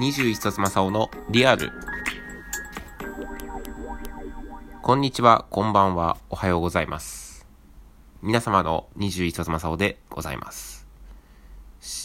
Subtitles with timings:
[0.00, 1.70] 21冊正雄のリアル。
[4.80, 7.46] こんにちは、こんばんは、おはようございます。
[8.22, 10.88] 皆様の21冊正雄でございます。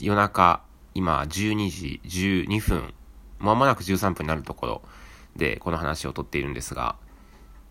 [0.02, 0.62] 夜中、
[0.94, 2.94] 今12時12分、
[3.40, 4.82] まもなく13分になるところ
[5.38, 6.98] でこの話をとっているんですが、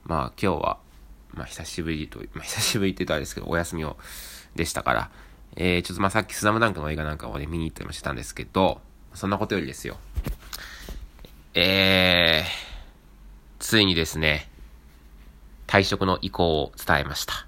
[0.05, 0.79] まあ今日は、
[1.35, 3.99] まあ久しぶりと、まあ久しぶりって言うとあれですけど、お休みを、
[4.57, 5.11] でしたから、
[5.57, 8.81] えー、ちょっとまあさっきスラムダンクの映画なんかをね、見に行ったりもしてたんですけど、
[9.13, 9.99] そんなことよりですよ。
[11.55, 12.49] えー、
[13.61, 14.49] ついにですね、
[15.67, 17.47] 退職の意向を伝えました。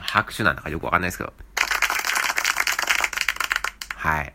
[0.00, 1.32] 拍手なんだかよくわかんないですけど。
[3.94, 4.34] はい。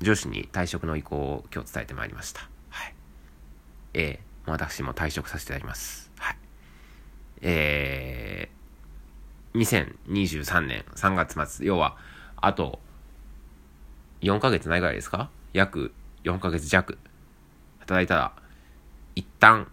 [0.00, 2.48] 上司に退職の意向を今日伝えてまいりました。
[2.70, 2.94] はい。
[3.94, 6.10] えー、私も退職させていただきます。
[6.18, 6.36] はい。
[7.42, 11.96] えー、2023年3月末、要は、
[12.36, 12.80] あと
[14.24, 15.30] 4ヶ月ないぐらいですか？
[15.52, 15.92] 約
[16.24, 16.98] 4ヶ月弱
[17.80, 18.32] 働いたら、
[19.14, 19.70] 一旦、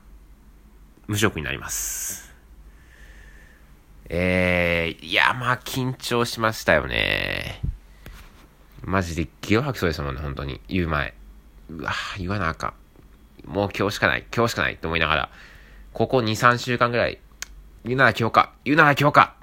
[1.07, 2.33] 無職になります。
[4.09, 7.61] えー、いや、まあ、緊張しましたよね。
[8.83, 10.59] マジで気を吐きそうですもんね、本当に。
[10.67, 11.13] 言う前。
[11.69, 12.73] うわ言わなあか
[13.47, 13.49] ん。
[13.49, 15.29] もう今日しかない、今日しかないって思いながら、
[15.93, 17.19] ここ2、3週間ぐらい、
[17.85, 19.35] 言うなら今日か、言うなら今日か、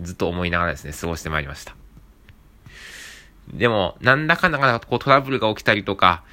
[0.00, 1.76] ずっと思いながらですね、過ごしてまいりました。
[3.52, 6.24] でも、なんだかんだかこうトラブルが起きたりとか、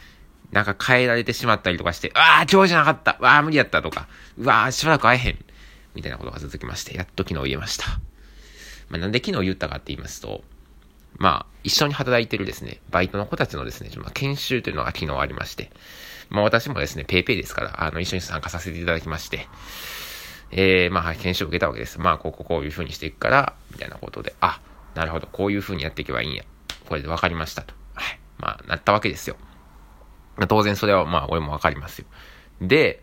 [0.51, 5.45] なんか変えられてしまったりとかして、ああ、今日じゃなかったわあ、無理やったとか、うわあ、しばらく会えへん。
[5.95, 7.85] みたいなことが続きまして、やっと昨日言えました。
[8.89, 10.43] まあ、なんで昨日言ったかって言いますと、
[11.17, 15.71] まあ、一緒に働いてるですね、バイトの子たちのですね、まあ、研修というのが昨日ありまして、
[16.29, 19.47] まあ私もですね、ペイペイですから、あの、一緒に参加させていただきまして、
[20.51, 21.99] えー、まあ、研修を受けたわけです。
[21.99, 24.59] まあ、こう、こう、こういう風にしていくから、みたいなことで、あ、
[24.95, 26.43] なるほど、こういう風にやっていけばいいんや。
[26.91, 27.73] これで分かりましたと。
[27.93, 28.19] はい。
[28.37, 29.37] まあ、なったわけですよ。
[30.49, 32.05] 当然それはまあ、俺も分かりますよ。
[32.59, 33.01] で、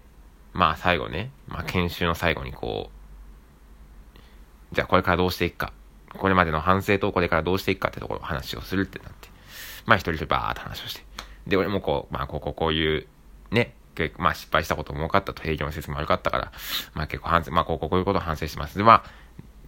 [0.52, 5.72] まあ、最後ね、まあ、研修の最後にこう、じゃあこれからどうしていくか。
[6.18, 9.30] これまでの反省とこれからどうしていくかってところを話をするってなって。
[9.86, 11.02] まあ、一人でバーっと話をして。
[11.46, 13.06] で、俺もこう、まあ、こ、こ、こういう、
[13.50, 13.74] ね、
[14.18, 16.52] まあ、失敗したことも多かったと、営業の説も悪かったから、
[16.92, 18.76] まあ、結構反省、まあ、こう、こう、こういうことを反省します。
[18.76, 19.10] で、まあ、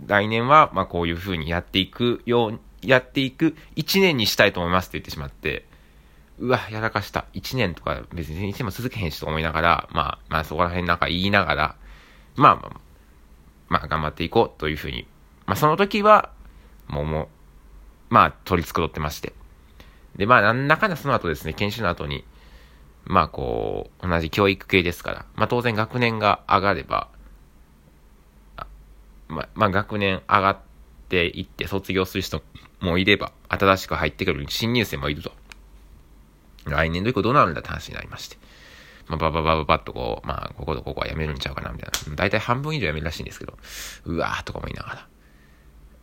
[0.06, 5.67] 来年は、まあ、こういうふうにやっていくようやっていく1年にしたいと思いますって言ってしまって、
[6.41, 7.27] うわ、やらかした。
[7.35, 11.77] 1年とか別に1年も続けへんしと思いながら、まあ、まあそこら辺なんか言いながら、
[12.37, 12.81] まあまあ、
[13.69, 15.07] まあ頑張っていこうというふうに。
[15.47, 16.33] まあその時は、
[16.89, 17.29] もうもう、
[18.09, 19.35] まあ取り繕ってまして。
[20.17, 22.25] で、まあなんだかんだその後ですね、研修の後に、
[23.05, 27.09] まあこう、同じ教育系ですから、まあ当然学年が上がれば、
[29.29, 30.59] まあ、まあ学年上がっ
[31.11, 32.43] ていって卒業する人
[32.81, 35.33] もいれば、新しく入ってくる新入生もいると。
[36.67, 38.37] 来年度以降どうなるんだって話になりまして。
[39.07, 42.17] まあ、ばばばばばっとこう、まあ、こことここはやめるんちゃうかな、みたいな。
[42.17, 43.59] だいたい半分以上やめるらしいんですけど、
[44.05, 45.09] うわーとか思いながら。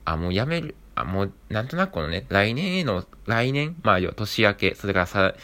[0.06, 5.36] あ、もうやめる、あ、もう、なんとなくこのね、来年への、来年、まあ、要は年明け、それからさ、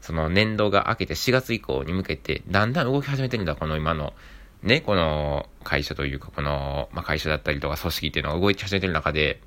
[0.00, 4.14] その年度が明けて4月以降に向けて、だんだん動き始めてるんだ、この今の、
[4.62, 9.40] ね、この会社というか、この、まあ、会社だったりとか組織っていうのが動き始めてる中で、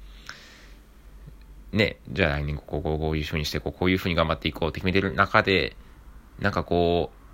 [1.72, 5.76] ね、じゃあ来年こ、こう、こういうにして、こう、こういう風に頑張っていこうって決めてる中で、
[6.40, 7.26] なんかこう、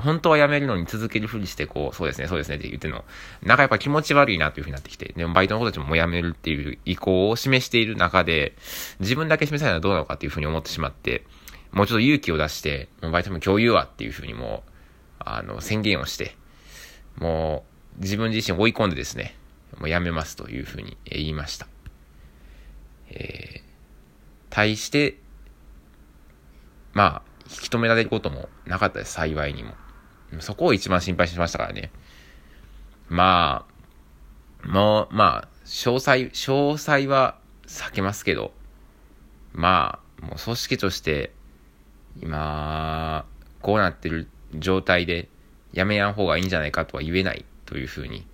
[0.00, 3.04] 本当は辞めるのに続けるふりして、こう、そうですね、そうですねって言ってるの、
[3.42, 8.54] なんかやっぱ気持ち悪いなという風になってきて、でもバイトの子たちももう辞めるっていう意向を示している中で、
[9.00, 11.24] 自分だけ示さないのはどうなのかっていう風に思ってしまって、
[11.72, 14.70] もうちょっと勇気を出して、もうバイトも共有はっていう風にもう、
[15.20, 16.36] あの、宣言をして、
[17.16, 17.64] も
[17.98, 19.36] う、自分自身追い込んでですね、
[19.78, 21.66] もう辞めますという風に言いました。
[23.10, 23.69] えー
[24.50, 25.16] 対して、
[26.92, 29.74] まあ、引き止められることもなかったです、幸いにも。
[30.40, 31.90] そこを一番心配しましたからね。
[33.08, 33.66] ま
[34.64, 38.52] あ、もう、まあ、詳細、詳細は避けますけど、
[39.52, 41.32] まあ、もう組織として、
[42.20, 43.24] 今、
[43.62, 45.28] こうなってる状態で、
[45.72, 48.26] やめやん方がいいんじゃないかとは言えないというふうに、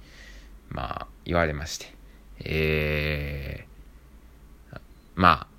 [0.69, 1.95] まあ、言われまして。
[2.41, 4.79] えー、
[5.15, 5.56] まあ、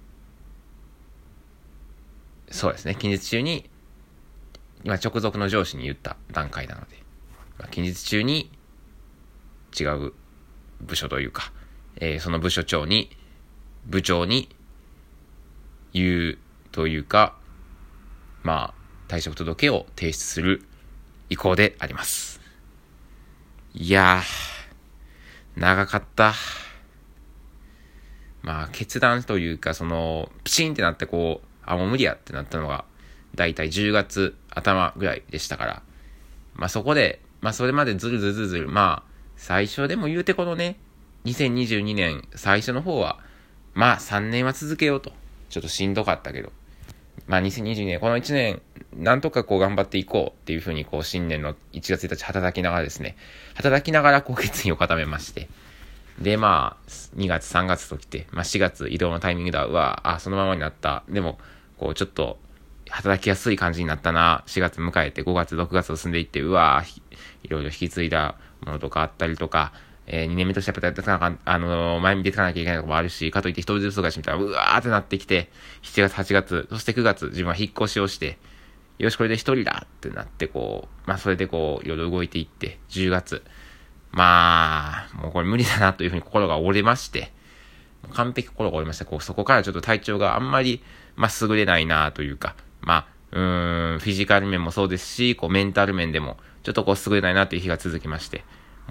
[2.50, 3.70] そうですね、近日中に、
[4.84, 6.98] 今直属の上司に言った段階なので、
[7.58, 8.52] まあ、近日中に
[9.78, 10.14] 違う
[10.82, 11.52] 部署というか、
[11.98, 13.10] えー、その部署長に、
[13.86, 14.50] 部長に
[15.94, 16.38] 言う
[16.72, 17.36] というか、
[18.44, 20.64] まあ、退職届を提出する
[21.30, 22.40] 意向であります。
[23.74, 26.34] いやー、長かった。
[28.42, 32.86] まあ、決断というか、その、プチンってなってこう、あ、もう無理やってなったのが、
[33.36, 35.82] だいたい10月頭ぐらいでしたから、
[36.56, 40.78] まあそこで、まあそれまでずるずるずる、まあ、最初でも言うてこのね、
[41.26, 43.20] 2022年最初の方は、
[43.74, 45.12] まあ3年は続けようと。
[45.50, 46.52] ちょっとしんどかったけど。
[47.28, 48.62] まあ2022年、この1年、
[48.96, 53.18] なんとかこう頑張っていこうっていうふうにこう新年の1月1日働きながらですね、
[53.56, 55.50] 働きながらこう決意を固めまして、
[56.20, 61.04] で、まあ、2月、3月と来て、まあ4月移動のタイミングでは、うわ、あ、そのままになった。
[61.10, 61.38] でも、
[61.78, 62.40] こうちょっと、
[62.90, 64.44] 働きやすい感じになったな。
[64.48, 66.84] 4月迎えて5月、6月と進んでいって、うわ、
[67.44, 68.36] いろいろ引き継いだ
[68.66, 69.74] ものとかあったりとか、
[70.08, 75.50] えー、2年目としてやっぱりなあのー、前見ていかなきゃいけないとこもあるし、かといって人手不足がしみたら、うわーってなってきて、
[75.84, 78.38] 7月、8月、そして9月、自分は引っ越しをして、
[79.00, 83.44] よし、これで一人だってなって、こう、まあ、それでこう、いろいろ動いていって、10月、
[84.12, 87.34] まあ、もうこれ無理だなというふうに心が折れまして、
[88.12, 89.06] 完璧心が折れました。
[89.06, 90.82] こう、そこからちょっと体調があんまり、
[91.16, 98.44] まあ、優れないなというか、まあ、うーん、フィジカル面もそうですし、こう、メンタル面でも、ちょっとこう、優れないなという日が続きまして、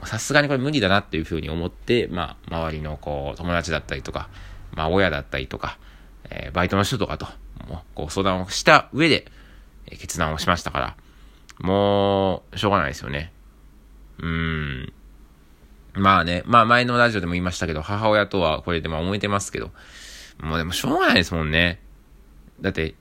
[0.05, 4.29] さすがにこれ無理だなっていうふうに思って、まあ、周りのこう、友達だったりとか、
[4.73, 5.79] まあ、親だったりとか、
[6.29, 7.27] えー、バイトの人とかと、
[7.69, 9.27] もう、こう、相談をした上で、
[9.87, 10.97] え、決断をしましたから、
[11.61, 13.33] もう、しょうがないですよね。
[14.19, 14.93] うーん。
[15.97, 19.71] まあね、まあ前のラジオでも言いましたけど、母親とはこれでまあ思えてますけど、
[20.41, 21.81] もうでもしょうがないですもんね。
[22.61, 22.95] だって、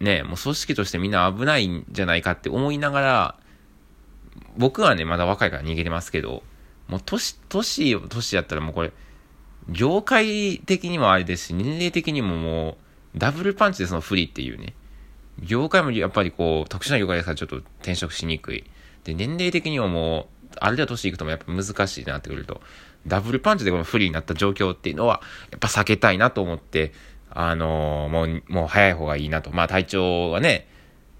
[0.00, 3.36] ね、もう組織としてみんな危ないんじゃないかって思いながら、
[4.56, 6.42] 僕はね、まだ若いから逃げてますけど、
[6.88, 8.92] もう年、年、年やったらもうこれ、
[9.68, 12.78] 業界的にもあれですし、年齢的にもも
[13.14, 14.74] う、ダブルパンチでその不利っていうね。
[15.42, 18.64] 業界もやっぱりこう、特殊な業界ですからちょっと転職しにくい。
[19.04, 22.60] で、年齢的にももう、ある程度年いくともやっぱ難しいなってくると、
[23.06, 25.20] ダブルパンチでこの不利になった状況っていうのは、
[25.50, 26.92] やっぱ避けたいなと思って、
[27.30, 29.50] あのー、もう、もう早い方がいいなと。
[29.52, 30.66] まあ体調はね、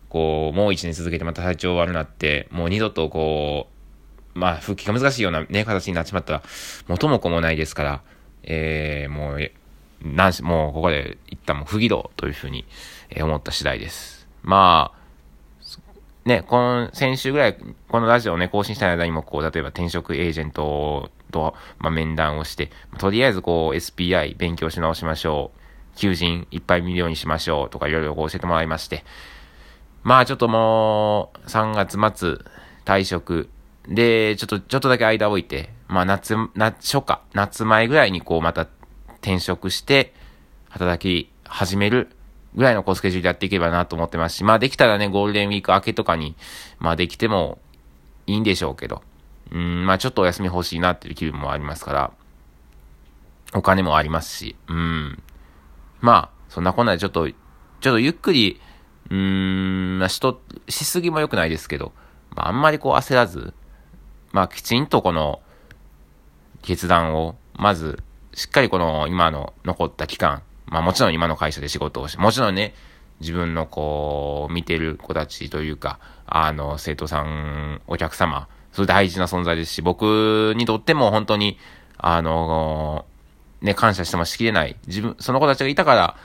[0.09, 3.69] こう、もう一年続けてまた体調悪なって、もう二度とこ
[4.35, 6.43] う、まあ、復帰が難しいようなね、形になっちまったら、
[6.89, 8.03] 元も子もないですから、
[8.43, 9.51] えー、もう、
[10.03, 12.65] なんし、もうここで一旦もう不義動というふうに
[13.21, 14.27] 思った次第です。
[14.43, 15.00] まあ、
[16.31, 25.97] ね、この、先週ぐらい、このラジオをね、更新した間にも、こう、例えば転職エージェントと、まあ、面談をして、とりあえずこう、SPI 勉強し直しましょう。
[25.97, 29.05] 求人いっぱい見るようにしましょうとかいろいろ教えてもらいまして、
[30.05, 32.39] まあちょっともう、3月末、
[32.85, 33.51] 退職。
[33.89, 38.69] で、ちょっと、ちょっとだけ間置いて、まあ夏、夏、初夏、夏前ぐらいにこうまた
[39.21, 40.15] 転職して、
[40.69, 42.09] 働き始める
[42.55, 46.37] ぐらいのこうスケジュールやっていけばなと思ってますし、まあできたらね、ゴールデンウィーク明けとかに、
[46.79, 47.59] まあできても
[48.27, 49.03] いいんでしょうけど、
[49.53, 52.13] うん、まあちょっとお休み欲しいなっていう気分もありますから、
[53.55, 55.23] お金もありますし、うん。
[56.01, 58.61] まあ、そんなこんなでちょっと、ちょっとゆっくり、
[59.11, 61.93] うーん、まあ、しと、しすぎも良くないですけど、
[62.35, 63.55] まあ、あんまりこう焦らず、
[64.33, 65.41] まあ、きちんとこの、
[66.63, 68.03] 決断を、まず、
[68.35, 72.75] しっかりこの今の残った期間、まあもちろん今の会社で仕事をして、もちろんね、
[73.21, 81.59] 自分のこう、見てる子たちというか、あの、生徒さん、お客様、それ大事な存在ですし、僕にとっても本当に、
[81.99, 83.05] あの、
[83.61, 84.77] ね、感謝してもしきれない。
[84.87, 86.17] 自分、その子たちがいたから、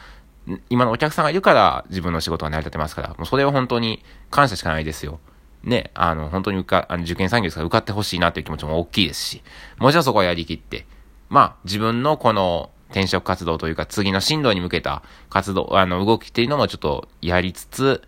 [0.70, 5.20] 今のお客さんがいるから自分の仕事が成り立てますから、もうそれは本当に感謝しかないですよ。
[5.64, 9.42] ね、あの、本当に受か、あの受験産業ですから受かってほしいなという気持ちも大きいですし、
[9.80, 10.86] もちろんそこはやりきって、
[11.30, 18.02] まあ、自分のこの転職活動というか次の進路に向けた活動、あの、動きっていうのもちょっとやりつつ、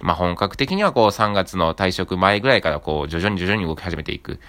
[0.00, 4.40] まあ本格的にはこう3月の退職前ぐらいからこう徐々に徐々に動き始めていく。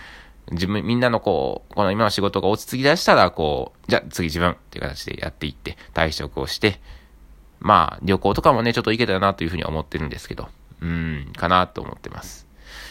[0.51, 6.79] 自分、みんなのこう、この今の仕事が落ち着き出したら、こう、じゃあ次自分っていう形でやっていって、退職をして、
[7.59, 10.49] まあ、旅行とかもね、ちょっと行けたらなというふうに思ってるんですけど、
[10.81, 12.45] うん、かなと思ってます。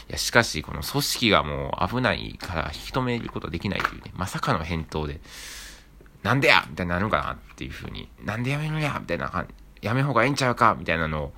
[0.09, 5.21] いや、しかし、この組織がもう危ないから引き止めることはできないというね、まさかの返答で、
[6.25, 6.66] なんでや？
[6.69, 8.99] みたいになるのかなっていうふうに、なんでやめるんや？
[8.99, 9.54] みたいな感じ。
[9.87, 10.75] やめん方がええんちゃうか？
[10.76, 11.33] みたいなの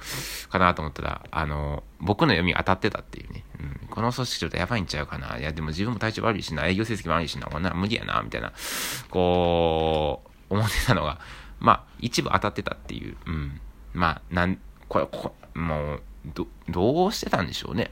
[0.48, 3.44] かなと思ったら、あの、僕の読み当たってたっていうね。
[3.58, 5.38] うん、この組織ちょっとやばいんちゃうかな？
[5.38, 8.52] いや、でも自分も体調悪いしな、営業成績も悪いしな、こんな無理やな、みたいな、
[9.10, 11.18] こう、思ってたのが、
[11.58, 13.16] まあ、一部当たってたっていう。
[13.26, 13.60] うん。
[13.92, 17.90] まあ、なん、これ、こもう、ど、どうしてたんでしょうね。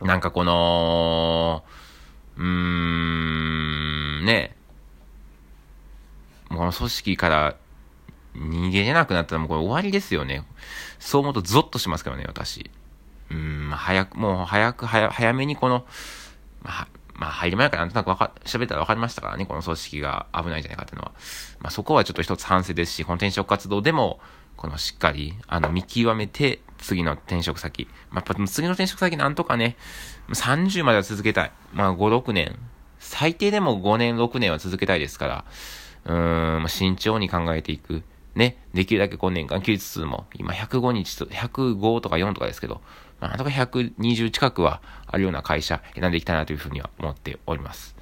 [0.00, 1.64] なんかこの、
[2.38, 4.56] うーん、ね、
[6.62, 7.56] この組織から
[8.36, 10.44] 逃げれなくなったらもうこれ終わりですよね。
[11.00, 12.70] そう思うとゾッとしますからね、私。
[13.32, 15.84] うん、早く、もう早く、早、早めにこの、
[16.62, 21.12] まあ、まあ、入り前からなんとなくわか、喋ったら分かりましたからね、この組織が危ないんじゃないかっていうのは。
[21.58, 24.20] まあ、そこはちょっと一つ反省ですし、この転職活動でも、
[24.56, 27.88] このしっかり、あの、見極めて、次の転職先。
[28.10, 29.76] まあ、やっぱ次の転職先なんとかね、
[30.28, 31.52] 30までは続けたい。
[31.72, 32.56] まあ、5、6年。
[33.00, 35.44] 最低でも5年、6年は続けたいですから、
[36.04, 38.02] うーん、慎重に考えていく。
[38.34, 42.80] ね、できるだけ5年間休日数も、今105日と、105とか4とかですけど、
[43.20, 47.94] まあ、なんとか120近くはあるような会社選んでいきたいなというふうには思っております。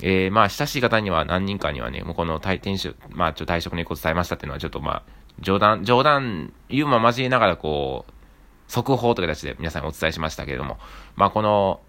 [0.00, 5.02] えー、まあ、親しい方には何人かにはね、もうこの転職、まあ、ちょっと退職の意向を伝えましたっていうのは、ちょっとまあ、
[5.40, 8.12] 冗談、冗談、ユーモア交えながらこう、
[8.68, 10.78] 速報という形で皆さんにお伝えしましたけれども、
[11.16, 11.80] まあ、この、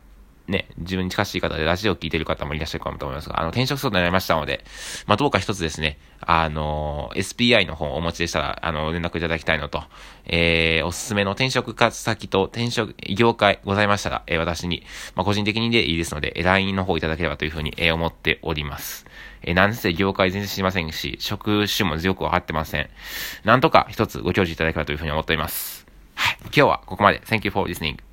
[0.49, 4.65] ね、自分に近しい方でラジオを聞いてる方もいらっしゃるかもと思いますが、あの、転職相談になりましたので、
[5.05, 9.83] まあ、どうか一つですね、あの、SPI の本をお持ちでしたら、あの、連絡いただきたいのと、
[10.25, 14.83] えー、おすすめの転職活先と転職、業界ございましたら、えー、私に、
[15.15, 19.05] まあ、個人的にでいいですので、LINE の方いただければというふうに、えー、思っております。
[19.43, 22.89] えー、なんせ業界全然知りませんし、職種もよくわかってません。
[23.43, 25.85] なんとか一つご教示いただければというふうに思っております。
[26.15, 26.37] はい。
[26.45, 27.21] 今日はここまで。
[27.21, 28.08] Thank you for listening.